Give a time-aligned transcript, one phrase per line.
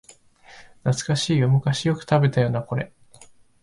[0.83, 2.91] 懐かしい、昔よく食べたよなこれ